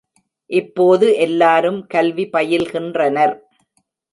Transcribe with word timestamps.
இப்போது 0.49 1.07
எல்லாரும் 1.17 1.79
கல்வி 1.87 2.25
பயில்கின்றனர். 2.33 3.35